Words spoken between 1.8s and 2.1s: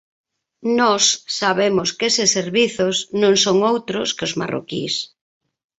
que